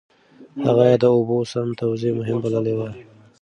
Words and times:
هغه 0.65 0.85
د 1.01 1.03
اوبو 1.15 1.37
سم 1.51 1.67
توزيع 1.81 2.11
مهم 2.19 2.37
بللی 2.43 2.73
و. 2.77 2.81